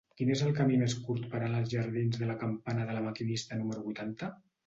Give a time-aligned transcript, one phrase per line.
[0.19, 3.05] Quin és el camí més curt per anar als jardins de la Campana de La
[3.11, 4.35] Maquinista número vuitanta?